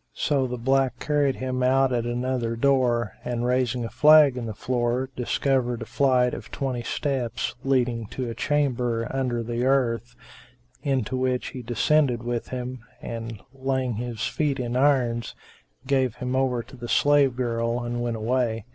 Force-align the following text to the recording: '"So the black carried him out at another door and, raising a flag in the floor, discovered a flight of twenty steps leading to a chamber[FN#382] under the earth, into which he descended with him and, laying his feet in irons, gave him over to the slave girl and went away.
'"So 0.28 0.46
the 0.46 0.56
black 0.56 1.00
carried 1.00 1.34
him 1.34 1.60
out 1.60 1.92
at 1.92 2.06
another 2.06 2.54
door 2.54 3.14
and, 3.24 3.44
raising 3.44 3.84
a 3.84 3.90
flag 3.90 4.36
in 4.36 4.46
the 4.46 4.54
floor, 4.54 5.10
discovered 5.16 5.82
a 5.82 5.84
flight 5.84 6.32
of 6.32 6.52
twenty 6.52 6.84
steps 6.84 7.56
leading 7.64 8.06
to 8.12 8.30
a 8.30 8.36
chamber[FN#382] 8.36 9.12
under 9.16 9.42
the 9.42 9.64
earth, 9.64 10.14
into 10.84 11.16
which 11.16 11.48
he 11.48 11.62
descended 11.62 12.22
with 12.22 12.50
him 12.50 12.84
and, 13.02 13.42
laying 13.52 13.94
his 13.94 14.22
feet 14.22 14.60
in 14.60 14.76
irons, 14.76 15.34
gave 15.88 16.14
him 16.18 16.36
over 16.36 16.62
to 16.62 16.76
the 16.76 16.86
slave 16.86 17.34
girl 17.34 17.82
and 17.82 18.00
went 18.00 18.16
away. 18.16 18.66